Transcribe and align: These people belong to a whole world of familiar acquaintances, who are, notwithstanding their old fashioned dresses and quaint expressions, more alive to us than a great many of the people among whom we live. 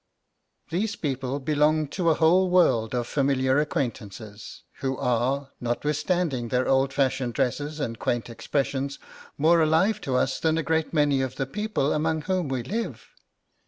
These 0.71 0.95
people 0.95 1.39
belong 1.39 1.87
to 1.89 2.09
a 2.09 2.15
whole 2.15 2.49
world 2.49 2.95
of 2.95 3.05
familiar 3.05 3.59
acquaintances, 3.59 4.63
who 4.79 4.97
are, 4.97 5.51
notwithstanding 5.61 6.47
their 6.47 6.67
old 6.67 6.91
fashioned 6.91 7.35
dresses 7.35 7.79
and 7.79 7.99
quaint 7.99 8.27
expressions, 8.27 8.97
more 9.37 9.61
alive 9.61 10.01
to 10.01 10.15
us 10.15 10.39
than 10.39 10.57
a 10.57 10.63
great 10.63 10.91
many 10.91 11.21
of 11.21 11.35
the 11.35 11.45
people 11.45 11.93
among 11.93 12.21
whom 12.23 12.47
we 12.49 12.63
live. 12.63 13.09